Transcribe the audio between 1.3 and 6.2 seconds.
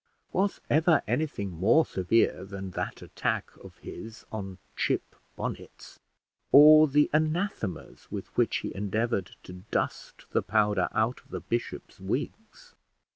more severe than that attack of his on chip bonnets,